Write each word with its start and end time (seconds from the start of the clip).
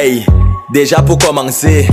Hey, 0.00 0.24
déjà 0.70 1.02
pour 1.02 1.18
commencer, 1.18 1.88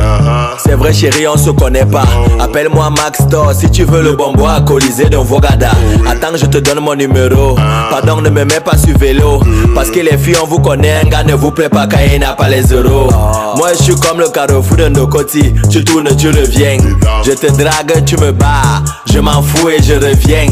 c'est 0.63 0.75
vrai 0.75 0.93
chérie, 0.93 1.27
on 1.27 1.37
se 1.37 1.49
connaît 1.49 1.87
pas. 1.87 2.05
Appelle-moi 2.39 2.91
Max 2.91 3.27
Thor 3.31 3.51
si 3.51 3.67
tu 3.71 3.83
veux 3.83 4.03
le 4.03 4.11
bon 4.11 4.31
bois 4.31 4.61
colisé 4.61 5.05
d'un 5.09 5.23
Vogada. 5.23 5.71
Attends, 6.07 6.35
je 6.35 6.45
te 6.45 6.59
donne 6.59 6.81
mon 6.81 6.93
numéro. 6.93 7.55
Pardon, 7.89 8.21
ne 8.21 8.29
me 8.29 8.45
mets 8.45 8.59
pas 8.59 8.77
sur 8.77 8.95
vélo. 8.95 9.39
Parce 9.73 9.89
que 9.89 10.01
les 10.01 10.19
filles, 10.19 10.37
on 10.39 10.45
vous 10.45 10.59
connaît, 10.59 11.01
un 11.03 11.09
gars 11.09 11.23
ne 11.23 11.33
vous 11.33 11.49
plaît 11.49 11.67
pas 11.67 11.87
quand 11.87 11.97
il 12.13 12.19
n'a 12.19 12.33
pas 12.33 12.47
les 12.47 12.61
euros. 12.71 13.09
Moi, 13.57 13.69
je 13.75 13.81
suis 13.81 13.95
comme 13.95 14.19
le 14.19 14.29
carrefour 14.29 14.77
de 14.77 14.87
nos 14.87 15.07
côtés. 15.07 15.55
Tu 15.71 15.83
tournes, 15.83 16.15
tu 16.15 16.27
reviens. 16.27 16.77
Je 17.25 17.31
te 17.31 17.47
drague, 17.57 18.05
tu 18.05 18.17
me 18.17 18.31
bats. 18.31 18.83
Je 19.11 19.17
m'en 19.17 19.41
fous 19.41 19.69
et 19.69 19.81
je 19.81 19.93
reviens. 19.95 20.45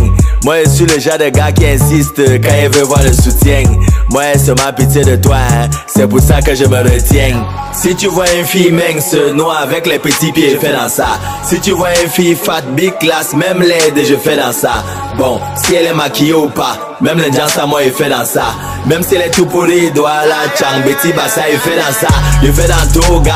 Moi, 0.43 0.55
je 0.65 0.69
suis 0.69 0.85
le 0.85 0.99
genre 0.99 1.17
de 1.17 1.29
gars 1.29 1.53
qui 1.53 1.65
insiste 1.65 2.17
quand 2.17 2.55
il 2.61 2.69
veut 2.69 2.83
voir 2.83 3.01
le 3.01 3.13
soutien. 3.13 3.63
Moi, 4.09 4.23
c'est 4.35 4.53
ma 4.59 4.73
pitié 4.73 5.01
de 5.03 5.15
toi, 5.15 5.37
hein. 5.37 5.69
c'est 5.87 6.05
pour 6.05 6.19
ça 6.19 6.41
que 6.41 6.53
je 6.53 6.65
me 6.65 6.77
retiens. 6.79 7.45
Si 7.71 7.95
tu 7.95 8.07
vois 8.07 8.29
une 8.33 8.45
fille 8.45 8.71
mince, 8.71 9.15
noire 9.33 9.61
avec 9.61 9.87
les 9.87 9.99
petits 9.99 10.33
pieds, 10.33 10.51
je 10.51 10.57
fais 10.57 10.73
dans 10.73 10.89
ça. 10.89 11.07
Si 11.43 11.61
tu 11.61 11.71
vois 11.71 11.97
une 12.03 12.09
fille 12.09 12.35
fat, 12.35 12.61
big 12.75 12.97
class, 12.99 13.33
même 13.33 13.61
laide, 13.61 14.05
je 14.05 14.15
fais 14.15 14.35
dans 14.35 14.51
ça. 14.51 14.83
Bon, 15.17 15.39
si 15.55 15.75
elle 15.75 15.87
est 15.87 15.93
maquillée 15.93 16.33
ou 16.33 16.49
pas, 16.49 16.92
même 17.03 17.19
l'indien 17.19 17.45
à 17.61 17.65
moi, 17.65 17.83
il 17.83 17.91
fait 17.91 18.09
dans 18.09 18.25
ça. 18.25 18.45
Même 18.85 19.03
si 19.03 19.15
elle 19.15 19.23
est 19.23 19.31
tout 19.31 19.45
pourrie, 19.45 19.91
doit 19.91 20.25
la 20.25 20.55
chang, 20.57 20.81
Betty 20.85 21.11
Bassa, 21.11 21.41
il 21.51 21.59
fait 21.59 21.75
dans 21.75 21.93
ça. 21.93 22.07
Il 22.41 22.53
fait 22.53 22.67
dans 22.67 22.91
tout, 22.93 23.19
gars. 23.19 23.33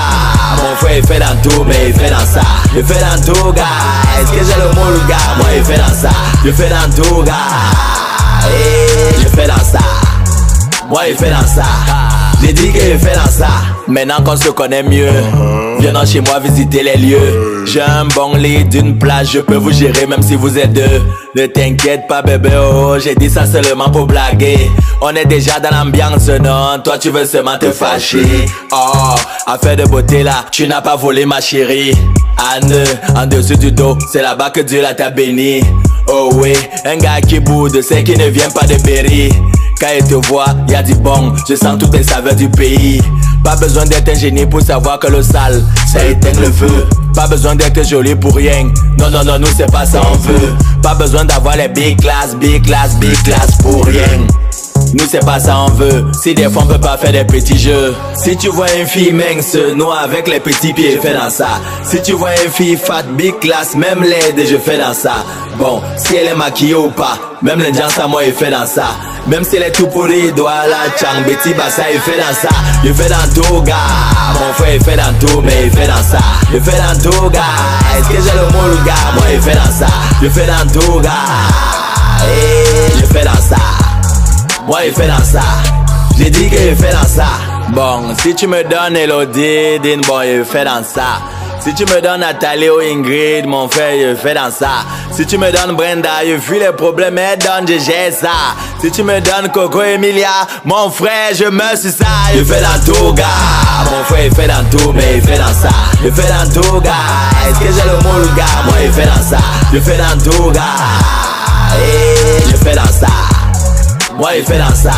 Mon 0.56 0.76
frère, 0.78 0.98
il 0.98 1.06
fait 1.06 1.20
dans 1.20 1.36
tout, 1.44 1.66
mais 1.66 1.90
il 1.90 1.94
fait 1.94 2.10
dans 2.10 2.20
ça. 2.20 2.42
Il 2.76 2.86
fait 2.86 3.00
dans 3.00 3.34
tout, 3.34 3.52
gars. 3.52 3.64
Est-ce 4.20 4.32
que 4.32 4.38
j'ai 4.38 4.60
le 4.60 4.74
mot, 4.74 4.90
le 4.90 5.08
gars? 5.08 5.18
Moi, 5.38 5.48
il 5.58 5.64
fait 5.66 5.78
dans 5.78 5.94
ça. 5.94 6.10
Il 6.46 6.54
fait 6.54 6.70
dans 6.70 7.04
tout, 7.04 7.24
gars. 7.24 7.34
Et 8.50 9.22
je 9.22 9.28
fais 9.28 9.48
dans 9.48 9.64
ça. 9.64 9.80
Moi, 10.88 11.02
il 11.10 11.18
fait 11.18 11.30
dans 11.30 11.46
ça. 11.46 11.64
J'ai 12.42 12.54
dit 12.54 12.72
qu'il 12.72 13.00
fait 13.00 13.16
dans 13.16 13.30
ça. 13.30 13.48
Maintenant 13.88 14.22
qu'on 14.24 14.36
se 14.36 14.50
connaît 14.50 14.84
mieux, 14.84 15.10
viens 15.80 15.94
dans 15.94 16.06
chez 16.06 16.22
moi 16.22 16.40
visiter 16.40 16.84
les 16.84 16.98
lieux. 16.98 17.64
J'ai 17.66 17.82
un 17.82 18.06
bon 18.06 18.36
lit 18.36 18.66
d'une 18.66 18.98
plage, 18.98 19.32
je 19.34 19.40
peux 19.40 19.56
vous 19.56 19.72
gérer 19.72 20.06
même 20.06 20.22
si 20.22 20.36
vous 20.36 20.58
êtes 20.58 20.74
deux. 20.74 21.02
Ne 21.36 21.46
t'inquiète 21.48 22.08
pas, 22.08 22.22
bébé, 22.22 22.50
oh, 22.60 22.96
j'ai 23.00 23.16
dit 23.16 23.30
ça 23.30 23.46
seulement 23.46 23.90
pour 23.90 24.06
blaguer. 24.06 24.70
On 25.02 25.10
est 25.16 25.26
déjà 25.26 25.60
dans 25.60 25.70
l'ambiance, 25.72 26.28
non? 26.28 26.80
Toi, 26.84 26.98
tu 26.98 27.10
veux 27.10 27.26
seulement 27.26 27.58
te 27.58 27.72
fâcher. 27.72 28.46
Oh, 28.72 29.16
affaire 29.46 29.76
de 29.76 29.86
beauté 29.86 30.24
là, 30.24 30.46
tu 30.52 30.68
n'as 30.68 30.82
pas 30.82 30.96
volé 30.96 31.26
ma 31.26 31.42
chérie. 31.42 31.94
Anne, 32.38 32.84
en 33.16 33.26
dessous 33.26 33.56
du 33.56 33.72
dos, 33.72 33.98
c'est 34.12 34.22
là-bas 34.22 34.50
que 34.52 34.62
Dieu 34.62 34.82
l'a 34.82 34.94
t'a 34.94 35.10
béni. 35.10 35.62
Oh 36.10 36.30
oui, 36.36 36.54
un 36.86 36.98
gars 36.98 37.22
qui 37.22 37.40
boude, 37.40 37.82
c'est 37.82 38.04
qui 38.04 38.16
ne 38.16 38.28
vient 38.30 38.50
pas 38.50 38.66
de 38.66 38.76
Berry. 38.84 39.30
Quand 39.80 39.88
il 39.98 40.04
te 40.06 40.16
voit, 40.28 40.56
y 40.70 40.76
a 40.76 40.82
du 40.82 40.96
bon, 40.96 41.34
je 41.48 41.56
sens 41.56 41.78
toutes 41.78 41.94
les 41.96 42.04
saveurs 42.04 42.36
du 42.36 42.50
pays. 42.50 43.02
Pas 43.44 43.56
besoin 43.56 43.86
d'être 43.86 44.10
un 44.10 44.16
génie 44.16 44.46
pour 44.46 44.62
savoir 44.62 45.00
que 45.00 45.08
le 45.08 45.22
sale, 45.22 45.64
ça 45.92 46.04
éteint 46.06 46.40
le 46.40 46.52
feu. 46.52 46.88
Pas 47.14 47.28
besoin 47.28 47.56
d'être 47.56 47.86
joli 47.86 48.16
pour 48.16 48.36
rien. 48.36 48.72
Non, 49.00 49.10
non, 49.12 49.24
non, 49.24 49.40
nous 49.40 49.48
c'est 49.56 49.72
pas 49.72 49.86
ça 49.86 50.02
on 50.12 50.18
veut. 50.18 50.54
Pas 50.82 50.96
besoin 50.96 51.26
d'avoir 51.26 51.58
les 51.58 51.68
big 51.68 52.00
class, 52.00 52.36
big 52.36 52.66
class, 52.66 52.96
big 52.96 53.16
class 53.24 53.58
pour 53.62 53.86
rien. 53.86 54.26
Nous 54.94 55.06
c'est 55.10 55.26
pas 55.26 55.40
ça 55.40 55.58
on 55.68 55.72
veut 55.72 56.06
Si 56.24 56.34
des 56.34 56.50
fois 56.50 56.64
on 56.64 56.68
peut 56.68 56.80
pas 56.80 56.96
faire 56.98 57.12
des 57.12 57.26
petits 57.26 57.58
jeux 57.58 57.94
Si 58.16 58.38
tu 58.38 58.48
vois 58.48 58.74
une 58.74 58.86
fille 58.86 59.12
mince 59.12 59.58
Noire 59.76 60.04
avec 60.06 60.30
les 60.30 60.40
petits 60.40 60.72
pieds 60.72 60.94
je 60.96 61.02
fais 61.02 61.14
dans 61.14 61.30
ça 61.30 61.60
Si 61.84 62.02
tu 62.02 62.14
vois 62.14 62.30
une 62.42 62.50
fille 62.50 62.78
fat 62.78 63.04
big 63.18 63.38
class 63.40 63.76
Même 63.76 64.02
laide 64.02 64.48
je 64.50 64.56
fais 64.56 64.78
dans 64.78 64.94
ça 64.94 65.26
Bon 65.58 65.82
si 65.98 66.16
elle 66.16 66.28
est 66.28 66.36
maquillée 66.36 66.76
ou 66.76 66.90
pas 66.90 67.18
Même 67.42 67.60
l'indien 67.60 67.88
à 68.02 68.08
moi 68.08 68.24
il 68.24 68.34
fait 68.34 68.52
dans 68.52 68.66
ça 68.66 68.88
Même 69.28 69.44
si 69.44 69.58
elle 69.58 69.64
est 69.64 69.72
tout 69.72 69.88
pourrie 69.88 70.32
doit 70.34 70.68
la 70.68 70.98
chang 70.98 71.22
Betty 71.26 71.54
Bassa 71.54 71.84
il 71.92 72.00
fait 72.00 72.18
dans 72.18 72.34
ça 72.34 72.56
Il 72.84 72.94
fait 72.94 73.10
dans 73.10 73.34
tout 73.34 73.62
gars 73.62 73.76
Mon 74.34 74.54
frère 74.54 74.76
il 74.76 74.84
fait 74.84 74.98
dans 74.98 75.14
tout 75.20 75.42
mais 75.42 75.66
il 75.66 75.72
fait 75.72 75.88
dans 75.88 76.04
ça 76.04 76.20
Il 76.54 76.62
fait 76.62 76.78
dans 76.78 77.12
tout 77.12 77.30
gars 77.30 77.42
Est-ce 77.98 78.08
que 78.08 78.16
j'ai 78.16 78.38
le 78.38 78.46
mot 78.54 78.68
le 78.68 78.86
gars 78.86 78.94
Moi 79.16 79.26
il 79.34 79.42
fait 79.42 79.56
dans 79.56 79.72
ça 79.72 79.88
Il 80.22 80.30
fait 80.30 80.48
dans 80.48 80.80
tout 80.80 81.00
gars 81.00 81.12
Et 82.28 83.00
je 83.00 83.06
fais 83.06 83.26
dans 83.26 83.42
ça 83.42 83.58
moi 84.68 84.84
il 84.86 84.92
fait 84.92 85.08
dans 85.08 85.24
ça. 85.24 85.40
J'ai 86.18 86.30
dit 86.30 86.50
qu'il 86.50 86.76
fait 86.76 86.92
dans 86.92 87.08
ça. 87.08 87.28
Bon, 87.70 88.14
si 88.18 88.36
tu 88.36 88.48
me 88.48 88.64
donnes 88.64 88.98
Elodie, 88.98 89.80
Din, 89.82 90.02
bon, 90.06 90.22
il 90.24 90.44
fait 90.44 90.66
dans 90.66 90.84
ça. 90.84 91.22
Si 91.68 91.74
tu 91.74 91.84
me 91.84 92.00
donnes 92.00 92.22
Nathalie 92.22 92.70
ou 92.70 92.80
Ingrid, 92.80 93.46
mon 93.46 93.68
frère, 93.68 93.94
il 93.94 94.16
fait 94.16 94.34
dans 94.34 94.50
ça. 94.50 94.86
Si 95.12 95.26
tu 95.26 95.38
me 95.38 95.52
donnes 95.52 95.76
Brenda, 95.76 96.24
il 96.26 96.40
fuit 96.40 96.60
les 96.60 96.72
problèmes, 96.72 97.16
mais 97.16 97.36
donne, 97.36 97.68
je 97.68 97.78
gère 97.78 98.14
ça. 98.14 98.56
Si 98.80 98.90
tu 98.90 99.04
me 99.04 99.20
donnes 99.20 99.52
Coco 99.52 99.82
Emilia, 99.82 100.48
mon 100.64 100.90
frère, 100.90 101.36
je 101.36 101.44
me 101.44 101.76
suis 101.76 101.92
ça. 101.92 102.06
Il 102.34 102.46
fait 102.46 102.62
dans 102.62 102.80
tout, 102.86 103.12
gars. 103.12 103.26
Mon 103.84 104.02
frère, 104.06 104.26
il 104.28 104.34
fait 104.34 104.48
dans 104.48 104.64
tout, 104.72 104.94
mais 104.94 105.18
il 105.18 105.22
fait 105.22 105.38
dans 105.38 105.48
ça. 105.48 105.70
Il 106.06 106.14
fait 106.14 106.30
dans 106.30 106.62
tout, 106.62 106.80
gars. 106.80 106.92
Est-ce 107.50 107.60
que 107.60 107.66
j'ai 107.66 107.90
le 107.90 107.98
mot, 107.98 108.18
le 108.18 108.34
gars? 108.38 108.46
Moi, 108.66 108.76
il 108.86 108.92
fait 108.94 109.06
dans 109.06 109.30
ça. 109.30 109.44
Il 109.74 109.82
fait 109.82 109.98
dans 109.98 110.32
tout, 110.32 110.52
gars. 110.52 110.62
Et 111.76 112.50
je 112.50 112.56
fais 112.56 112.76
dans 112.76 112.86
ça. 112.86 113.08
Moi 114.18 114.36
il 114.36 114.44
fait 114.44 114.58
dans 114.58 114.74
ça 114.74 114.92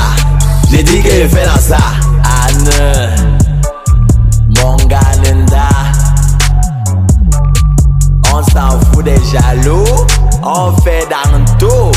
J'ai 0.71 0.81
dit 0.81 1.01
qu'il 1.01 1.29
fait 1.29 1.45
dans 1.45 1.59
ça 1.59 1.77
Anne 2.47 3.38
s'en 8.59 8.79
fout 8.91 9.05
des 9.05 9.19
jaloux. 9.31 9.85
On 10.43 10.75
fait 10.81 11.07
dans 11.09 11.45
tout 11.57 11.91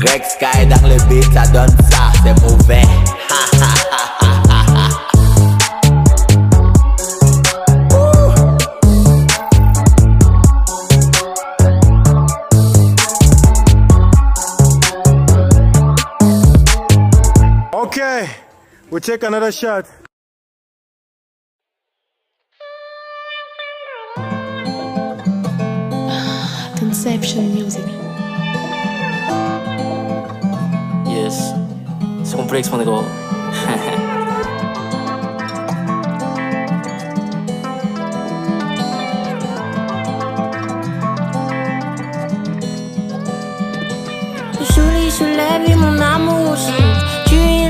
Rex 0.00 0.34
Sky 0.34 0.66
dans 0.66 0.88
le 0.88 0.96
beat 1.08 1.32
ça 1.32 1.46
donne 1.48 1.74
ça 1.90 2.12
C'est 2.24 2.40
mauvais. 2.42 2.82
Okay, 17.72 18.28
we'll 18.90 19.00
take 19.00 19.22
another 19.22 19.50
shot. 19.50 19.86
Inception 26.98 27.44
music. 27.54 27.84
Yes, 31.06 31.54
są 32.24 32.46
breaks 32.46 32.68
van 32.68 32.78
de 32.78 32.84
go. 32.84 33.04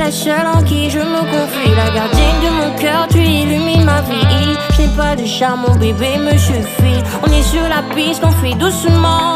La 0.08 0.12
seule 0.12 0.46
en 0.46 0.62
qui 0.62 0.88
je 0.88 1.00
me 1.00 1.20
confie. 1.32 1.74
La 1.76 1.90
gardienne 1.90 2.40
de 2.42 2.50
mon 2.60 2.70
cœur, 2.78 3.06
tu 3.10 3.18
illumines 3.18 3.84
ma 3.84 4.00
vie. 4.00 4.56
Je 4.74 4.82
n'ai 4.82 4.88
pas 4.96 5.14
de 5.14 5.26
charme, 5.26 5.66
mon 5.68 5.74
bébé 5.74 6.16
me 6.16 6.30
suffit. 6.38 7.02
On 7.22 7.30
est 7.30 7.42
sur 7.42 7.66
la 7.68 7.82
piste, 7.94 8.22
on 8.24 8.30
fait 8.42 8.54
doucement. 8.54 9.34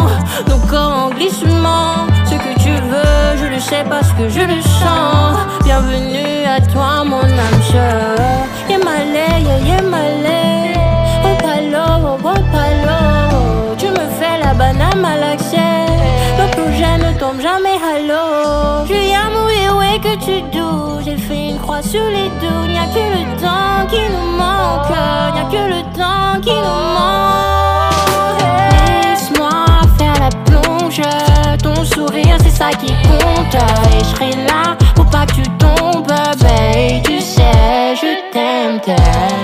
Nos 0.49 0.61
corps 0.71 0.97
en 1.05 1.11
glissement. 1.11 2.07
Ce 2.25 2.37
que 2.45 2.53
tu 2.65 2.73
veux, 2.91 3.37
je 3.37 3.47
le 3.55 3.61
sais 3.61 3.85
parce 3.87 4.13
que 4.13 4.31
je 4.31 4.41
le 4.41 4.63
sens. 4.63 5.37
Bienvenue 5.63 6.47
à 6.57 6.59
toi, 6.73 7.05
mon 7.05 7.27
âme 7.47 7.63
sœur. 7.71 8.17
Yemale, 8.71 9.45
yeah, 9.45 9.59
yemale. 9.69 10.33
Oh, 10.35 10.42
J'ai 21.05 21.17
fait 21.17 21.49
une 21.49 21.59
croix 21.59 21.83
sur 21.83 22.05
les 22.05 22.29
doutes. 22.29 22.69
N'y 22.69 22.79
a 22.79 22.85
que 22.85 22.99
le 22.99 23.25
temps 23.41 23.87
qui 23.89 24.03
nous 24.13 24.37
manque. 24.37 24.91
N'y 25.33 25.41
a 25.41 25.45
que 25.51 25.57
le 25.69 25.83
temps 25.97 26.39
qui 26.43 26.51
nous 26.51 26.83
manque. 26.99 28.43
Laisse-moi 29.05 29.65
faire 29.99 30.15
la 30.21 30.29
plonge. 30.45 31.01
Ton 31.63 31.85
sourire, 31.85 32.37
c'est 32.43 32.51
ça 32.51 32.71
qui 32.73 32.89
compte. 32.89 33.55
Et 33.55 34.01
je 34.01 34.05
serai 34.05 34.31
là 34.45 34.77
pour 34.95 35.07
pas 35.07 35.25
que 35.25 35.33
tu 35.33 35.43
tombes, 35.57 36.07
babe. 36.07 37.03
Tu 37.05 37.19
sais, 37.21 37.95
je 37.97 38.33
t'aime, 38.33 38.81
t'aime. 38.81 39.42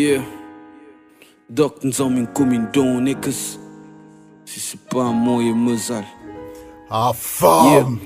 Yeah. 0.00 0.22
Doc 1.50 1.84
nous 1.84 2.26
comme 2.32 2.52
une 2.52 3.06
et 3.06 3.14
que 3.16 3.30
si 3.30 3.58
c'est 4.46 4.80
pas 4.88 5.02
un 5.02 5.40
et 5.40 5.52
mezal. 5.52 6.04
Ah, 6.90 7.12
femme 7.14 7.98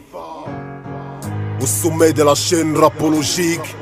Au 1.60 1.66
sommet 1.66 2.12
de 2.12 2.24
la 2.24 2.34
chaîne 2.34 2.76
rapologique, 2.76 3.76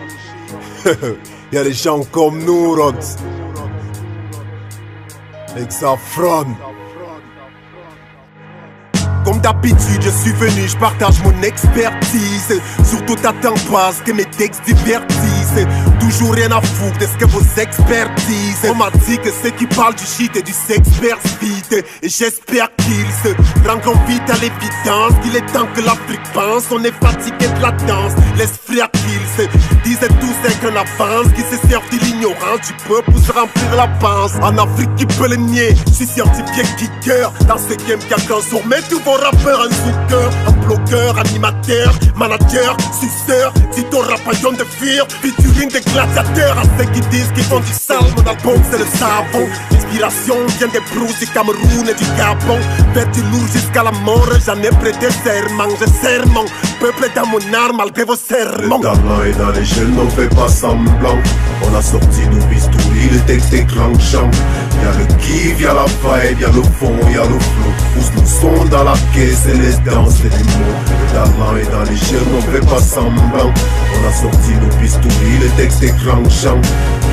y 1.53 1.57
a 1.57 1.65
des 1.65 1.73
gens 1.73 2.05
comme 2.13 2.45
nous, 2.45 2.75
Rod. 2.75 3.03
Exafron. 5.57 6.49
Comme 9.25 9.41
d'habitude, 9.41 10.03
je 10.03 10.11
suis 10.11 10.33
venu, 10.33 10.69
je 10.69 10.77
partage 10.77 11.23
mon 11.25 11.43
expertise. 11.43 12.61
Surtout 12.85 13.15
t'attends 13.15 13.61
pas 13.73 13.91
ce 13.93 14.03
que 14.03 14.13
mes 14.13 14.27
textes 14.27 14.67
divertissent. 14.67 15.32
Toujours 16.01 16.35
rien 16.35 16.51
à 16.53 16.61
foutre 16.61 16.99
de 16.99 17.07
ce 17.07 17.17
que 17.19 17.25
vos 17.27 17.43
expertises. 17.61 18.59
On 18.71 18.75
m'a 18.75 18.91
dit 19.07 19.19
que 19.19 19.31
ceux 19.31 19.51
qui 19.51 19.67
parlent 19.67 19.95
du 19.95 20.05
shit 20.05 20.35
et 20.37 20.43
du 20.43 20.53
sexe 20.53 20.89
vite. 21.41 21.85
Et 22.03 22.09
j'espère 22.09 22.69
qu'ils 22.77 23.13
se 23.23 23.69
rendront 23.69 23.99
vite 24.07 24.29
à 24.29 24.35
l'évidence 24.35 25.13
qu'il 25.23 25.37
est 25.37 25.47
temps 25.53 25.67
que 25.75 25.81
l'Afrique 25.81 26.23
pense. 26.33 26.65
On 26.71 26.83
est 26.85 26.95
fatigué 27.03 27.49
de 27.57 27.63
la 27.63 27.73
danse. 27.73 28.13
Laisse 28.37 28.59
frère 28.65 28.91
qu'ils 28.93 29.45
se 29.45 29.49
disaient 29.85 30.09
tous 30.21 30.37
avec 30.45 30.65
un 30.65 30.77
avance. 30.77 31.27
Qui 31.35 31.43
se 31.43 31.69
servent 31.69 31.91
de 31.91 31.99
l'ignorance 32.05 32.61
du 32.67 32.75
peuple 32.89 33.11
pour 33.11 33.21
se 33.21 33.33
remplir 33.33 33.77
la 33.77 33.89
panse. 34.01 34.33
En 34.43 34.57
Afrique, 34.59 34.95
qui 34.97 35.07
peut 35.07 35.29
le 35.29 35.37
nier? 35.37 35.75
Je 35.89 35.93
suis 35.93 36.07
certifié 36.07 36.65
kicker. 36.79 37.33
Dans 37.49 37.59
ce 37.59 37.75
game, 37.87 37.99
qui 37.99 38.15
a 38.15 38.17
qu'un 38.17 38.41
sourd. 38.49 38.63
Mais 38.67 38.81
tout 38.89 39.01
va 39.05 39.13
rappeur, 39.17 39.61
un 39.61 39.71
zooker, 39.71 40.31
un 40.47 40.53
blogueur, 40.67 41.19
animateur, 41.19 41.95
manager, 42.17 42.77
suceur, 42.93 43.53
Tito 43.73 43.99
rapaillon 43.99 44.53
de 44.53 44.65
fire, 45.33 45.45
featuring 45.45 45.69
des 45.71 45.81
gladiateurs 45.81 46.59
à 46.59 46.63
ceux 46.79 46.85
qui 46.93 47.01
disent 47.09 47.31
qu'ils 47.35 47.45
font 47.45 47.61
du 47.61 47.73
sale. 47.73 47.99
Mon 48.17 48.31
album 48.31 48.63
c'est 48.71 48.79
le 48.79 48.87
savon, 48.87 49.49
l'inspiration 49.71 50.35
vient 50.59 50.69
des 50.69 50.81
brouses 50.95 51.19
du 51.19 51.27
Cameroun 51.27 51.89
et 51.89 51.95
du 51.95 52.05
Gabon. 52.17 52.61
Faire 52.95 53.11
du 53.11 53.23
lourd 53.23 53.47
jusqu'à 53.53 53.83
la 53.83 53.93
mort, 53.93 54.29
j'en 54.45 54.61
ai 54.63 54.71
prêté 54.71 55.09
serment, 55.25 55.69
je 55.81 55.87
serre 56.01 56.27
mon 56.29 56.45
peuple 56.81 57.11
dans 57.15 57.27
mon 57.27 57.55
arme 57.55 57.77
malgré 57.79 58.05
vos 58.05 58.17
serments. 58.17 58.79
Le 58.79 58.83
talent 58.83 59.23
est 59.25 59.39
dans 59.39 59.65
jeunes, 59.65 59.99
on 59.99 60.11
fait 60.11 60.35
pas 60.35 60.49
semblant. 60.49 61.19
On 61.65 61.75
a 61.77 61.83
sorti 61.83 62.27
nos 62.31 62.45
bistouris, 62.47 63.09
le 63.13 63.21
texte 63.21 63.53
est 63.53 63.67
clanchant. 63.67 64.31
Y'a 64.83 64.93
le 64.99 65.07
kiff, 65.17 65.61
y'a 65.61 65.75
la 65.75 65.85
vibe, 65.85 66.41
y'a 66.41 66.49
le 66.49 66.63
fond, 66.63 66.97
y'a 67.11 67.23
le 67.23 67.39
flow. 67.39 67.82
Pousse 68.03 68.13
nous 68.17 68.27
son 68.27 68.65
dans 68.65 68.83
la 68.83 68.95
caisse 69.15 69.47
et 69.47 69.57
les 69.57 69.77
danses 69.89 70.21
et 70.21 70.29
les 70.29 70.43
mots. 70.43 70.75
Le 70.89 71.13
talent 71.13 71.57
est 71.57 71.71
dans 71.71 71.85
les 71.89 71.97
jeunes, 71.97 72.27
on 72.37 72.41
fait 72.41 72.67
pas 72.67 72.81
semblant. 72.81 73.53
On 73.95 74.09
a 74.09 74.13
sorti 74.13 74.55
nos 74.61 74.77
bistouris, 74.81 75.39
le 75.41 75.49
texte 75.57 75.83
est 75.85 75.97
clanchant. 76.03 76.61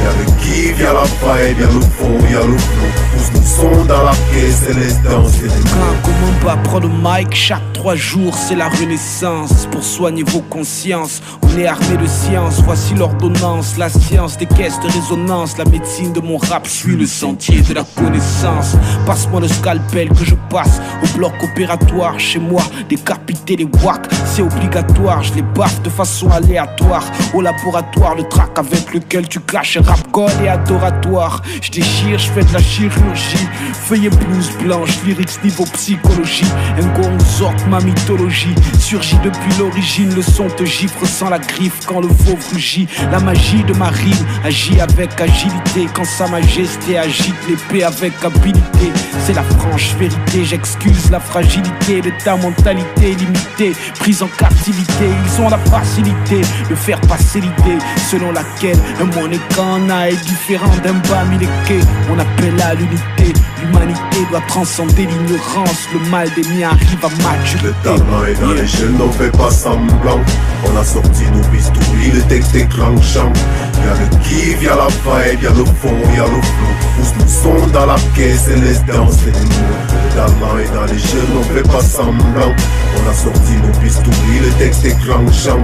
Y'a 0.04 0.12
le 0.18 0.26
kiff, 0.40 0.80
y'a 0.80 0.94
la 0.94 1.04
vibe, 1.04 1.60
y'a 1.60 1.68
le 1.68 1.82
fond, 1.82 2.20
y'a 2.32 2.46
le 2.46 2.58
flow. 2.58 2.90
Pousse 3.12 3.32
nous 3.34 3.48
son 3.48 3.86
dans 3.86 4.04
la 4.04 4.12
caisse 4.32 4.64
et 4.70 4.74
les 4.74 5.10
danses 5.10 5.42
les. 5.42 5.50
Comment 5.50 6.46
pas 6.46 6.58
prendre 6.58 6.88
le 6.88 6.94
mic 6.94 7.34
chaque 7.34 7.62
trois 7.80 7.96
jours, 7.96 8.36
c'est 8.36 8.56
la 8.56 8.68
renaissance 8.68 9.66
pour 9.72 9.84
soigner 9.84 10.24
vos 10.24 10.42
consciences. 10.42 11.22
On 11.42 11.58
est 11.58 11.66
armé 11.66 11.96
de 11.96 12.06
science, 12.06 12.62
voici 12.66 12.94
l'ordonnance, 12.94 13.78
la 13.78 13.90
science 13.90 14.38
des 14.38 14.46
caisses 14.46 14.80
de 14.82 14.88
résonance. 14.88 15.58
La 15.58 15.64
médecine 15.64 16.12
de 16.12 16.20
mon 16.20 16.38
rap 16.38 16.68
suit 16.68 16.98
le 16.98 17.06
sentier 17.06 17.62
de 17.62 17.74
la 17.74 17.84
connaissance. 17.96 18.76
Passe-moi 19.06 19.40
le 19.40 19.48
scalpel 19.48 20.10
que 20.10 20.26
je 20.26 20.36
passe 20.50 20.82
au 21.04 21.18
bloc 21.18 21.34
opératoire 21.42 22.20
chez 22.20 22.40
moi. 22.40 22.62
Décapiter 22.90 23.56
les 23.56 23.68
wacks, 23.84 24.08
c'est 24.26 24.42
obligatoire. 24.42 25.24
Je 25.24 25.36
les 25.36 25.42
baffe 25.42 25.82
de 25.82 25.90
façon 25.90 26.30
aléatoire. 26.30 27.04
Au 27.34 27.42
laboratoire, 27.42 28.16
le 28.16 28.24
track 28.24 28.60
avec 28.60 28.94
lequel 28.94 29.28
tu 29.28 29.40
clashes 29.40 29.78
rap 29.90 30.00
et 30.44 30.50
adoratoire. 30.50 31.42
Je 31.62 31.72
déchire, 31.72 32.20
je 32.20 32.30
fais 32.30 32.44
de 32.44 32.54
la 32.54 32.62
chirurgie. 32.62 33.48
Feuillet 33.74 34.10
blouse 34.10 34.52
blanche, 34.62 34.92
lyrics 35.06 35.44
niveau 35.44 35.66
psychologie. 35.74 36.46
Un 36.78 37.20
sorte 37.26 37.66
ma 37.68 37.80
mythologie. 37.80 38.54
Surgit 38.80 39.18
depuis 39.24 39.58
l'origine, 39.58 40.14
le 40.14 40.22
son 40.22 40.48
te 40.50 40.66
gifle 40.66 41.06
sans 41.06 41.30
la 41.30 41.40
griffe 41.40 41.86
quand 41.86 42.02
le 42.02 42.08
faux 42.08 42.38
rugit. 42.52 42.88
La 43.12 43.20
magie 43.20 43.64
de 43.64 43.74
ma 43.74 43.90
rime 43.90 44.26
agit 44.44 44.80
avec 44.80 45.20
agilité 45.20 45.88
quand 45.94 46.06
sa 46.06 46.28
majesté 46.28 46.98
agite 46.98 47.36
l'épée 47.48 47.84
avec 47.84 48.14
habilité. 48.24 48.92
C'est 49.26 49.34
la 49.34 49.44
franche 49.44 49.96
vérité, 49.96 50.44
j'excuse 50.44 51.10
la 51.12 51.20
fragilité 51.20 52.02
de 52.02 52.12
ta 52.24 52.36
mentalité 52.36 53.16
limitée, 53.16 53.74
prise 54.00 54.22
en 54.22 54.28
captivité. 54.28 55.06
Ils 55.26 55.42
ont 55.42 55.50
la 55.50 55.58
facilité 55.58 56.42
de 56.70 56.76
faire 56.76 57.00
passer 57.02 57.42
l'idée 57.42 57.80
selon 58.10 58.32
laquelle 58.32 58.78
un 59.02 59.06
est 59.88 60.26
différent 60.26 60.72
d'un 60.84 60.94
bas. 60.94 61.24
On 62.12 62.20
appelle 62.20 62.62
à 62.62 62.74
l'unité, 62.74 63.34
l'humanité 63.62 64.26
doit 64.30 64.42
transcender 64.48 65.06
l'ignorance. 65.06 65.88
Le 65.94 66.10
mal 66.10 66.30
des 66.36 66.44
miens 66.50 66.72
arrive 66.72 67.04
à 67.04 67.10
match. 67.24 67.56
Le 67.64 67.74
talent 67.84 68.26
est 68.26 68.40
dans 68.42 68.54
les 68.54 68.68
jeunes, 68.68 69.00
on 69.02 69.12
fait 69.12 69.32
pas 69.32 69.52
semblant. 69.52 70.20
On 70.66 70.78
a 70.78 70.84
sorti 70.84 71.24
nos 71.32 71.48
bistouris, 71.50 72.12
le 72.14 72.22
texte. 72.24 72.50
Y'a 73.84 73.94
le 73.94 74.08
kiff, 74.24 74.62
y'a 74.62 74.76
la 74.76 74.88
vibe, 74.88 75.44
y'a 75.44 75.50
le 75.50 75.66
fond, 75.66 75.98
y'a 76.16 76.24
le 76.24 76.42
flow. 76.42 76.74
Pousse 76.96 77.14
nous 77.18 77.28
son 77.28 77.68
dans 77.68 77.86
la 77.86 77.96
caisse 78.16 78.48
et 78.50 78.56
laisse 78.56 78.84
danser 78.86 79.32
les 79.34 79.40
mots. 79.40 79.80
Le 79.94 80.16
talent 80.16 80.58
est 80.60 80.74
dans 80.74 80.86
les 80.86 81.00
jeunes, 81.00 81.34
on 81.40 81.44
fait 81.44 81.68
pas 81.72 81.82
semblant. 81.82 82.54
On 82.98 83.10
a 83.10 83.14
sorti 83.14 83.54
nos 83.64 83.80
bistouris, 83.80 84.40
le 84.42 84.52
texte 84.60 84.86
est 84.86 84.98
clanchant. 85.04 85.64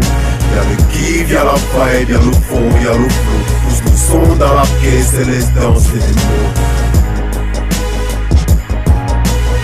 Y'a 0.54 0.64
le 0.70 0.76
kiff, 0.92 1.30
y'a 1.30 1.44
la 1.44 1.56
vibe, 1.56 2.10
y'a 2.10 2.18
le 2.18 2.32
fond, 2.32 2.70
y'a 2.84 2.98
le 2.98 3.10
flow. 3.10 3.42
Pousse 3.64 3.82
nous 3.86 3.98
son 3.98 4.36
dans 4.36 4.54
la 4.54 4.66
caisse 4.82 5.14
et 5.20 5.26
laisse 5.26 5.52
danser 5.54 6.00
les 6.00 6.14
mots. 6.14 6.52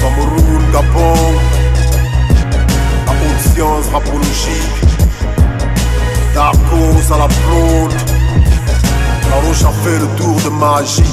Cameroun, 0.02 0.64
Gabon, 0.74 1.16
la 3.06 3.12
haute 3.12 3.54
science 3.54 3.88
rapologique, 3.94 4.80
Darkos 6.34 7.14
à 7.14 7.18
la 7.20 7.28
prône, 7.28 7.96
la 9.32 9.38
roche 9.48 9.64
a 9.64 9.72
fait 9.84 10.00
le 10.00 10.08
tour 10.18 10.36
de 10.42 10.50
magie. 10.50 11.04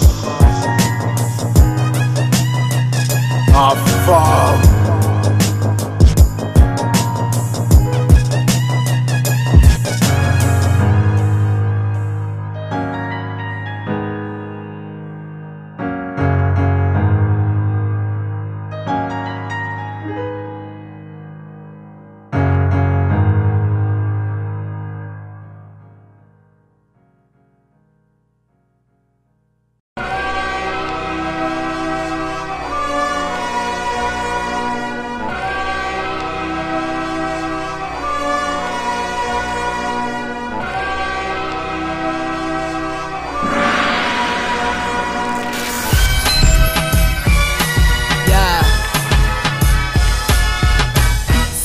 Ah, 3.55 3.75
femme. 4.07 4.78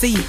See, 0.04 0.20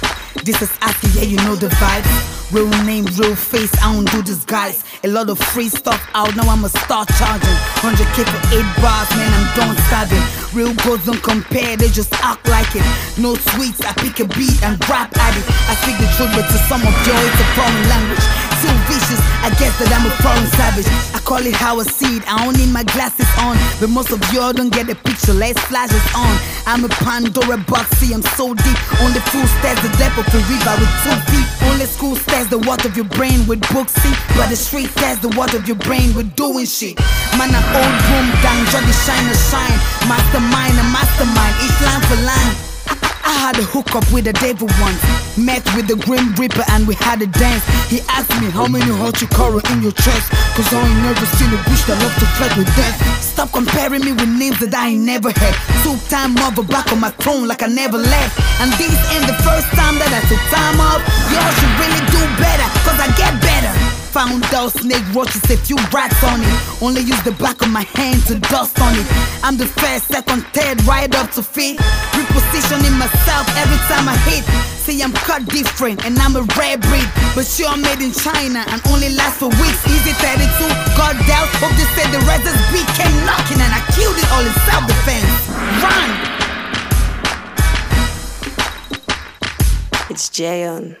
this 0.47 0.61
is 0.61 0.71
Aki, 0.79 1.19
yeah, 1.19 1.27
you 1.27 1.35
know 1.43 1.59
the 1.59 1.67
vibe. 1.67 2.07
Real 2.55 2.71
name, 2.87 3.03
real 3.19 3.35
face, 3.35 3.75
I 3.83 3.91
don't 3.91 4.09
do 4.09 4.23
disguise. 4.23 4.85
A 5.03 5.09
lot 5.09 5.27
of 5.27 5.37
free 5.51 5.67
stuff 5.67 5.99
out, 6.13 6.33
now 6.37 6.47
I'ma 6.47 6.69
start 6.71 7.11
charging. 7.19 7.59
100k 7.83 8.23
for 8.23 8.39
8 8.55 8.63
bars, 8.79 9.11
man, 9.19 9.27
I'm 9.35 9.51
done 9.51 9.75
starving. 9.91 10.23
Real 10.55 10.71
goals 10.79 11.03
don't 11.03 11.21
compare, 11.21 11.75
they 11.75 11.89
just 11.89 12.15
act 12.23 12.47
like 12.47 12.71
it. 12.71 12.87
No 13.19 13.35
sweets, 13.35 13.83
I 13.83 13.91
pick 13.99 14.15
a 14.23 14.27
beat 14.39 14.63
and 14.63 14.79
rap 14.87 15.11
at 15.11 15.35
it. 15.35 15.43
I 15.67 15.75
speak 15.83 15.99
the 15.99 16.07
truth, 16.15 16.31
but 16.31 16.47
to 16.47 16.57
some 16.71 16.79
of 16.79 16.95
you, 17.03 17.11
it's 17.11 17.35
a 17.35 17.47
foreign 17.59 17.83
language. 17.91 18.23
Too 18.63 18.71
vicious, 18.87 19.19
I 19.43 19.51
guess 19.59 19.75
that 19.83 19.91
I'm 19.91 20.07
a 20.07 20.13
foreign 20.23 20.47
savage. 20.55 20.87
Call 21.25 21.41
it 21.41 21.57
how 21.57 21.79
I 21.79 21.83
see 21.89 22.17
it, 22.17 22.23
I 22.29 22.37
don't 22.45 22.53
need 22.53 22.69
my 22.69 22.83
glasses 22.85 23.25
on. 23.41 23.57
But 23.81 23.89
most 23.89 24.13
of 24.13 24.21
y'all 24.29 24.53
don't 24.53 24.69
get 24.69 24.85
the 24.85 24.93
picture, 24.93 25.33
let's 25.33 25.59
flash 25.65 25.89
it 25.89 26.07
on. 26.13 26.37
I'm 26.69 26.85
a 26.85 26.89
Pandora 27.01 27.57
box, 27.65 27.97
see, 27.97 28.13
I'm 28.13 28.21
so 28.37 28.53
deep. 28.53 28.79
On 29.01 29.09
the 29.09 29.25
full 29.33 29.41
stairs, 29.57 29.81
the 29.81 29.89
depth 29.97 30.21
of 30.21 30.29
the 30.29 30.37
river 30.45 30.73
with 30.77 30.93
two 31.01 31.17
feet. 31.33 31.47
Only 31.65 31.89
school 31.89 32.15
stairs, 32.15 32.47
the 32.53 32.61
water 32.61 32.87
of 32.87 32.95
your 32.95 33.09
brain 33.17 33.41
with 33.49 33.65
books, 33.73 33.97
see. 34.05 34.13
But 34.37 34.53
the 34.53 34.55
street 34.55 34.93
stairs, 34.93 35.17
the 35.17 35.33
water 35.33 35.57
of 35.57 35.65
your 35.65 35.81
brain 35.81 36.13
with 36.13 36.29
doing 36.35 36.69
shit. 36.69 36.93
Man, 37.41 37.49
I'm 37.49 37.65
old 37.73 37.95
boom, 38.05 38.25
down, 38.45 38.61
juggy 38.69 38.93
shine, 38.93 39.25
a 39.25 39.35
shine. 39.49 39.79
Mastermind, 40.05 40.77
a 40.77 40.85
mastermind, 40.93 41.55
each 41.65 41.77
line 41.81 42.05
for 42.05 42.21
line. 42.21 42.74
I 43.25 43.33
had 43.49 43.57
a 43.57 43.65
hookup 43.65 44.05
with 44.13 44.25
the 44.29 44.33
devil 44.33 44.69
once. 44.77 45.01
Met 45.33 45.65
with 45.73 45.89
the 45.89 45.97
Grim 45.97 46.37
Reaper 46.37 46.63
and 46.69 46.87
we 46.87 46.93
had 46.95 47.21
a 47.21 47.27
dance. 47.27 47.65
He 47.89 47.99
asked 48.13 48.29
me 48.39 48.53
how 48.53 48.67
many 48.67 48.85
hot 49.01 49.19
you 49.19 49.27
carry 49.33 49.59
in 49.73 49.81
your 49.81 49.97
chest. 49.97 50.29
Cause 50.53 50.69
I 50.69 50.77
ain't 50.77 51.01
never 51.01 51.25
seen 51.35 51.49
a 51.49 51.59
bitch 51.65 51.83
that 51.89 51.97
love 51.97 52.13
to 52.21 52.27
fight 52.37 52.53
with 52.53 52.69
death. 52.77 52.95
Stop 53.19 53.51
comparing 53.51 54.05
me 54.05 54.13
with 54.13 54.29
names 54.29 54.61
that 54.61 54.73
I 54.77 54.93
ain't 54.93 55.03
never 55.03 55.33
had. 55.33 55.53
Took 55.81 55.99
time 56.07 56.37
over 56.37 56.63
back 56.63 56.93
on 56.93 57.01
my 57.01 57.09
throne 57.17 57.47
like 57.49 57.63
I 57.65 57.67
never 57.67 57.97
left. 57.97 58.37
And 58.61 58.69
this 58.77 58.93
ain't 59.11 59.25
the 59.25 59.37
first 59.41 59.67
time 59.73 59.97
that 59.97 60.11
I 60.13 60.21
took 60.29 60.43
time 60.53 60.77
off. 60.77 61.01
Y'all 61.33 61.53
should 61.57 61.73
really 61.81 62.03
do 62.13 62.21
better, 62.37 62.67
cause 62.85 62.99
I 63.01 63.09
get 63.17 63.33
better. 63.41 63.84
Found 64.15 64.45
out 64.55 64.71
snake 64.71 65.03
roaches, 65.13 65.43
a 65.51 65.57
few 65.57 65.75
rats 65.91 66.23
on 66.23 66.39
it. 66.39 66.81
Only 66.81 67.01
use 67.01 67.21
the 67.27 67.35
back 67.35 67.59
of 67.59 67.67
my 67.67 67.83
hand 67.99 68.23
to 68.31 68.39
dust 68.47 68.79
on 68.79 68.95
it. 68.95 69.03
I'm 69.43 69.57
the 69.57 69.67
first, 69.67 70.07
second, 70.07 70.47
third, 70.55 70.79
right 70.87 71.13
up 71.19 71.31
to 71.31 71.43
feet. 71.43 71.75
Repositioning 72.15 72.95
myself 72.95 73.43
every 73.59 73.75
time 73.91 74.07
I 74.07 74.15
hit. 74.23 74.47
See, 74.79 75.03
I'm 75.03 75.11
cut 75.11 75.43
different 75.51 76.05
and 76.05 76.17
I'm 76.17 76.33
a 76.39 76.47
rare 76.55 76.77
breed. 76.79 77.09
But 77.35 77.43
sure, 77.43 77.67
I'm 77.67 77.81
made 77.81 77.99
in 77.99 78.15
China 78.15 78.63
and 78.71 78.79
only 78.87 79.11
last 79.19 79.35
for 79.43 79.51
weeks. 79.59 79.83
Easy 79.83 80.15
32, 80.23 80.63
God 80.95 81.19
doubt. 81.27 81.51
Hope 81.59 81.75
they 81.75 81.83
said 81.99 82.07
the 82.15 82.23
Reddit's 82.23 82.55
beat 82.71 82.87
came 82.95 83.11
knocking 83.27 83.59
and 83.59 83.73
I 83.75 83.83
killed 83.99 84.15
it 84.15 84.31
all 84.31 84.47
in 84.47 84.55
self 84.63 84.87
defense. 84.87 85.27
Run! 85.83 86.07
It's 90.07 90.31
Jayon. 90.31 90.95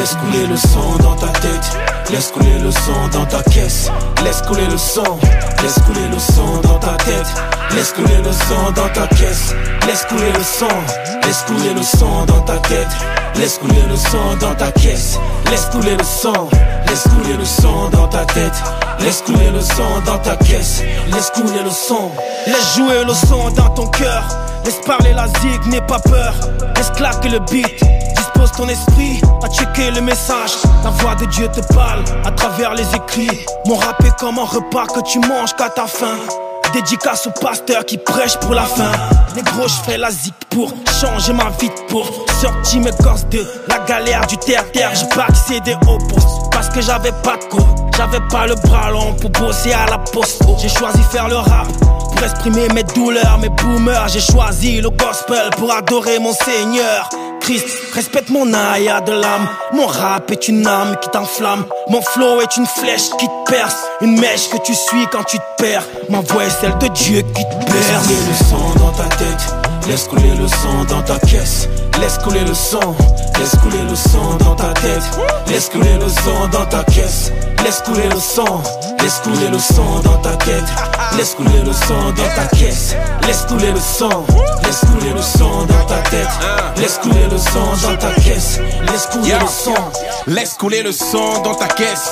Laisse 0.00 0.14
couler 0.14 0.46
le 0.46 0.56
sang 0.56 0.96
dans 1.02 1.14
ta 1.14 1.26
tête, 1.26 1.76
laisse 2.10 2.30
couler 2.30 2.58
le 2.58 2.70
sang 2.70 3.08
dans 3.12 3.26
ta 3.26 3.42
caisse, 3.42 3.90
laisse 4.24 4.40
couler 4.40 4.64
le 4.70 4.78
sang, 4.78 5.18
laisse 5.62 5.78
couler 5.86 6.08
le 6.10 6.18
sang 6.18 6.58
dans 6.62 6.78
ta 6.78 6.92
tête, 7.04 7.26
laisse 7.74 7.92
couler 7.92 8.16
le 8.24 8.32
sang 8.32 8.72
dans 8.74 8.88
ta 8.88 9.06
caisse, 9.08 9.54
laisse 9.86 10.06
couler 10.08 10.32
le 10.32 10.42
sang, 10.42 10.68
laisse 11.22 11.42
couler 11.46 11.74
le 11.74 11.82
sang 11.82 12.24
dans 12.26 12.40
ta 12.40 12.56
tête, 12.66 12.88
laisse 13.36 13.58
couler 13.58 13.82
le 13.90 13.96
sang 13.96 14.36
dans 14.40 14.54
ta 14.54 14.72
caisse, 14.72 15.18
laisse 15.50 15.66
couler 15.66 15.94
le 15.94 16.04
sang, 16.04 16.48
laisse 16.88 17.02
couler 17.02 17.36
le 17.36 17.44
sang 17.44 17.90
dans 17.92 18.08
ta 18.08 18.24
tête, 18.24 18.54
laisse 19.00 19.20
couler 19.20 19.50
le 19.50 19.60
sang 19.60 20.00
dans 20.06 20.18
ta 20.18 20.36
caisse, 20.36 20.82
laisse 21.12 21.30
couler 21.34 21.62
le 21.62 21.70
sang, 21.70 22.10
laisse 22.46 22.74
jouer 22.74 23.04
le 23.06 23.12
sang 23.12 23.50
dans 23.54 23.68
ton 23.74 23.86
cœur, 23.88 24.24
laisse 24.64 24.80
parler 24.86 25.12
la 25.12 25.26
zig, 25.26 25.66
n'aie 25.66 25.82
pas 25.82 25.98
peur, 25.98 26.32
laisse 26.74 26.90
claquer 26.96 27.28
le 27.28 27.40
beat 27.40 27.99
dispose 28.40 28.52
ton 28.52 28.68
esprit 28.68 29.20
à 29.42 29.48
checker 29.48 29.90
le 29.90 30.00
message. 30.00 30.52
La 30.84 30.90
voix 30.90 31.14
de 31.14 31.24
Dieu 31.26 31.48
te 31.48 31.60
parle 31.74 32.02
à 32.24 32.30
travers 32.30 32.74
les 32.74 32.86
écrits. 32.94 33.40
Mon 33.66 33.76
rap 33.76 34.02
est 34.04 34.16
comme 34.18 34.38
un 34.38 34.44
repas 34.44 34.86
que 34.86 35.00
tu 35.00 35.18
manges 35.20 35.54
qu'à 35.56 35.68
ta 35.68 35.86
faim. 35.86 36.18
Dédicace 36.72 37.26
au 37.26 37.30
pasteur 37.30 37.84
qui 37.84 37.98
prêche 37.98 38.36
pour 38.38 38.54
la 38.54 38.62
fin. 38.62 38.92
Les 39.34 39.42
gros, 39.42 39.66
je 39.66 39.90
fais 39.90 39.98
la 39.98 40.10
zik 40.10 40.34
pour 40.50 40.72
changer 41.00 41.32
ma 41.32 41.50
vie 41.60 41.70
pour 41.88 42.06
sortir 42.40 42.80
mes 42.82 42.92
gosses 43.02 43.26
de 43.30 43.44
la 43.68 43.78
galère 43.80 44.26
du 44.26 44.36
terre-terre. 44.36 44.92
J'ai 44.94 45.08
pas 45.08 45.26
accédé 45.28 45.74
au 45.88 45.98
poste 45.98 46.50
parce 46.52 46.68
que 46.68 46.80
j'avais 46.80 47.12
pas 47.24 47.36
de 47.36 47.44
co. 47.50 47.58
J'avais 47.96 48.20
pas 48.30 48.46
le 48.46 48.54
bras 48.54 48.90
long 48.90 49.14
pour 49.14 49.30
bosser 49.30 49.72
à 49.72 49.90
la 49.90 49.98
poste. 49.98 50.42
J'ai 50.58 50.68
choisi 50.68 51.02
faire 51.10 51.28
le 51.28 51.36
rap 51.36 51.66
pour 52.14 52.22
exprimer 52.22 52.68
mes 52.68 52.84
douleurs, 52.84 53.38
mes 53.38 53.48
boomers. 53.48 54.08
J'ai 54.08 54.20
choisi 54.20 54.80
le 54.80 54.90
gospel 54.90 55.50
pour 55.58 55.72
adorer 55.72 56.18
mon 56.20 56.32
Seigneur. 56.32 57.10
Respecte 57.94 58.30
mon 58.30 58.54
âme, 58.54 58.86
a 58.88 59.00
de 59.00 59.12
l'âme. 59.12 59.48
Mon 59.72 59.86
rap 59.86 60.30
est 60.30 60.46
une 60.46 60.64
âme 60.66 60.94
qui 61.02 61.08
t'enflamme. 61.10 61.64
Mon 61.88 62.00
flow 62.00 62.40
est 62.40 62.56
une 62.56 62.66
flèche 62.66 63.10
qui 63.18 63.26
te 63.26 63.50
perce. 63.50 63.76
Une 64.00 64.20
mèche 64.20 64.48
que 64.50 64.58
tu 64.58 64.72
suis 64.72 65.06
quand 65.10 65.24
tu 65.24 65.36
te 65.38 65.62
perds. 65.62 65.82
Ma 66.08 66.20
voix 66.20 66.44
est 66.44 66.60
celle 66.60 66.78
de 66.78 66.86
Dieu 66.88 67.22
qui 67.34 67.42
te 67.42 67.64
perce. 67.64 68.06
Laisse 68.06 68.06
couler 68.06 68.26
le 68.28 68.34
sang 68.44 68.74
dans 68.78 68.92
ta 68.92 69.16
tête. 69.16 69.54
Laisse 69.88 70.04
couler 70.04 70.34
le 70.36 70.46
sang 70.46 70.84
dans 70.88 71.02
ta 71.02 71.18
caisse. 71.26 71.68
Laisse 72.00 72.18
couler 72.18 72.44
le 72.44 72.54
sang. 72.54 72.94
Laisse 73.38 73.56
couler 73.60 73.82
le 73.88 73.96
sang 73.96 74.36
dans 74.38 74.54
ta 74.54 74.72
tête. 74.74 75.02
Laisse 75.48 75.68
couler 75.70 75.98
le 76.00 76.08
sang 76.08 76.48
dans 76.52 76.66
ta 76.66 76.84
caisse. 76.84 77.32
Laisse 77.64 77.82
couler 77.84 78.08
le 78.08 78.20
sang. 78.20 78.62
Laisse 79.02 79.20
couler 79.24 79.48
le 79.48 79.58
sang 79.58 80.00
dans 80.04 80.18
ta 80.18 80.36
tête. 80.36 80.99
Laisse 81.16 81.34
couler 81.34 81.62
le 81.64 81.72
sang 81.72 82.12
dans 82.16 82.34
ta 82.34 82.46
caisse. 82.56 82.94
Laisse 83.26 83.44
couler 83.48 83.72
le 83.72 83.80
sang. 83.80 84.24
Laisse 84.64 84.80
couler 84.80 85.12
le 85.12 85.22
sang 85.22 85.64
dans 85.66 85.86
ta 85.86 85.98
tête. 86.08 86.28
Laisse 86.76 86.98
couler 86.98 87.26
le 87.30 87.38
sang 87.38 87.74
dans 87.82 87.96
ta 87.96 88.12
caisse. 88.20 88.60
Laisse 88.90 89.06
couler 89.06 89.34
le 89.40 89.46
sang. 89.46 89.92
Laisse 90.26 90.54
couler 90.54 90.82
le 90.82 90.92
sang 90.92 91.42
dans 91.42 91.54
ta 91.54 91.66
caisse. 91.66 92.10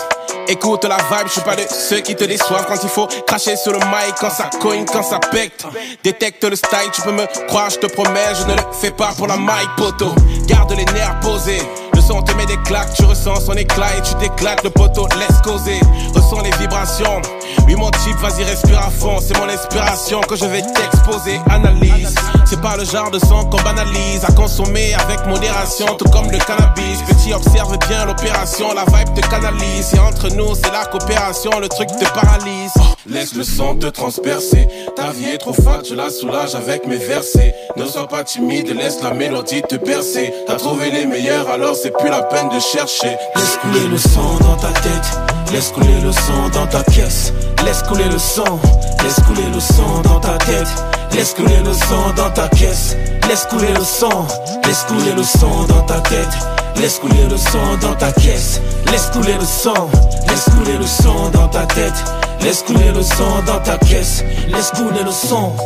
Écoute 0.49 0.85
la 0.85 0.97
vibe, 0.97 1.27
je 1.27 1.33
suis 1.33 1.41
pas 1.43 1.57
de 1.57 1.63
ceux 1.69 2.01
qui 2.01 2.17
te 2.17 2.25
déçoivent 2.25 2.65
quand 2.67 2.83
il 2.83 2.89
faut 2.89 3.07
cracher 3.27 3.55
sur 3.57 3.73
le 3.73 3.79
mic, 3.79 4.15
quand 4.19 4.31
ça 4.31 4.49
cogne, 4.61 4.85
quand 4.87 5.03
ça 5.03 5.19
pecte. 5.19 5.67
Détecte 6.03 6.43
le 6.45 6.57
style, 6.57 6.91
tu 6.93 7.03
peux 7.03 7.13
me 7.13 7.27
croire, 7.49 7.69
je 7.69 7.77
te 7.77 7.87
promets, 7.87 8.35
je 8.35 8.47
ne 8.47 8.55
le 8.55 8.63
fais 8.81 8.91
pas 8.91 9.13
pour 9.17 9.27
la 9.27 9.37
mic, 9.37 9.69
poteau. 9.77 10.15
Garde 10.47 10.73
les 10.73 10.87
nerfs 10.87 11.21
posés. 11.21 11.61
Son 12.09 12.23
te 12.23 12.33
des 12.47 12.57
claques, 12.63 12.95
tu 12.95 13.05
ressens 13.05 13.41
son 13.45 13.53
éclat 13.53 13.99
et 13.99 14.01
tu 14.01 14.15
t'éclates, 14.15 14.65
le 14.65 14.71
poteau 14.71 15.07
laisse 15.19 15.43
causer. 15.45 15.79
Ressens 16.15 16.41
les 16.41 16.53
vibrations. 16.53 17.21
Oui, 17.67 17.75
mon 17.75 17.91
type, 17.91 18.17
vas-y, 18.17 18.45
respire 18.45 18.79
à 18.79 18.89
fond. 18.89 19.19
C'est 19.21 19.37
mon 19.37 19.47
inspiration 19.47 20.23
que 20.23 20.35
je 20.35 20.47
vais 20.47 20.63
t'exposer. 20.63 21.39
Analyse. 21.51 22.15
C'est 22.47 22.63
pas 22.63 22.79
le 22.79 22.87
genre 22.87 23.11
de 23.11 23.19
son 23.19 23.45
qu'on 23.51 23.61
banalise. 23.63 24.25
À 24.27 24.33
consommer 24.33 24.95
avec 24.95 25.27
modération, 25.27 25.85
tout 25.97 26.09
comme 26.09 26.31
le 26.31 26.39
cannabis. 26.39 27.03
Petit, 27.07 27.35
observe 27.35 27.77
bien 27.89 28.07
l'opération. 28.07 28.73
La 28.73 28.87
vibe 28.87 29.13
te 29.13 29.21
canalise. 29.29 29.93
Et 29.95 29.99
entre 29.99 30.31
nous, 30.31 30.55
c'est 30.55 30.73
la 30.73 30.87
coopération. 30.87 31.51
Le 31.61 31.69
truc 31.69 31.89
te 31.89 32.09
paralyse. 32.19 32.73
Laisse 33.09 33.35
le 33.35 33.43
son 33.43 33.75
te 33.75 33.87
transpercer. 33.87 34.69
Ta 34.95 35.11
vie 35.13 35.31
est 35.31 35.39
trop 35.39 35.55
fat, 35.55 35.81
je 35.89 35.95
la 35.95 36.11
soulage 36.11 36.55
avec 36.55 36.87
mes 36.87 36.99
versets. 36.99 37.55
Ne 37.77 37.87
sois 37.87 38.07
pas 38.07 38.23
timide, 38.23 38.69
laisse 38.77 39.03
la 39.03 39.15
mélodie 39.15 39.63
te 39.63 39.77
percer. 39.77 40.31
T'as 40.47 40.57
trouvé 40.57 40.91
les 40.91 41.07
meilleurs, 41.07 41.49
alors 41.49 41.75
c'est 41.75 41.97
plus 41.97 42.11
la 42.11 42.23
peine 42.23 42.51
de 42.51 42.61
chercher. 42.61 43.17
Laisse 43.35 43.57
couler 43.63 43.89
le 43.91 43.97
sang 43.97 44.37
dans 44.41 44.57
ta 44.57 44.69
tête. 44.81 45.19
Laisse 45.53 45.71
couler 45.71 46.01
le 46.05 46.13
sang 46.13 46.51
dans 46.53 46.67
ta 46.67 46.83
caisse. 46.83 47.33
Laisse 47.65 47.83
couler 47.83 48.09
le 48.13 48.19
sang. 48.19 48.61
Laisse 49.03 49.21
couler 49.27 49.49
le 49.55 49.61
sang 49.61 50.03
dans 50.05 50.21
ta 50.21 50.37
tête. 50.45 50.69
Laisse 51.13 51.33
couler 51.33 51.61
le 51.65 51.73
sang 51.73 52.13
dans 52.15 52.31
ta 52.31 52.49
caisse. 52.49 52.95
Laisse 53.27 53.47
couler 53.47 53.73
le 53.73 53.85
sang. 53.85 54.27
Laisse 54.67 54.85
couler 54.87 55.13
le 55.17 55.23
sang 55.23 55.65
dans 55.67 55.83
ta 55.87 56.01
tête. 56.01 56.29
Laisse 56.77 56.99
couler 56.99 57.25
le 57.31 57.39
sang 57.39 57.79
dans 57.81 57.95
ta 57.95 58.13
caisse. 58.13 58.61
Laisse 58.93 59.07
couler 59.13 59.35
le 59.35 59.47
sang. 59.47 59.89
Laisse 60.29 60.45
couler 60.45 60.77
le 60.77 60.87
sang 60.87 61.31
dans 61.33 61.49
ta 61.49 61.65
tête. 61.65 62.18
Laisse 62.43 62.63
couler 62.63 62.93
le 62.95 63.03
sang 63.03 63.43
dans 63.47 63.61
ta 63.61 63.79
caisse. 63.79 64.25
Laisse 64.49 64.71
couler 64.71 65.03
le 65.05 65.11
sang. 65.11 65.57